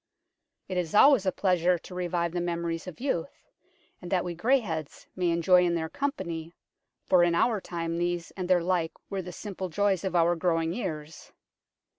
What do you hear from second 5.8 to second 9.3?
company, for in our time these and their like were